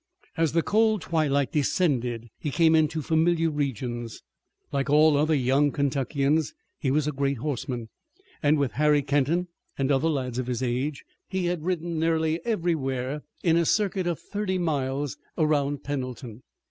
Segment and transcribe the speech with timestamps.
[0.35, 4.23] As the cold twilight descended he came into familiar regions.
[4.71, 7.87] Like all other young Kentuckians he was a great horseman,
[8.41, 13.21] and with Harry Kenton and other lads of his age he had ridden nearly everywhere
[13.43, 16.41] in a circuit of thirty miles around Pendleton.